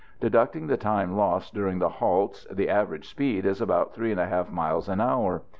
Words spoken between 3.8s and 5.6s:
3 1/2 miles an hour.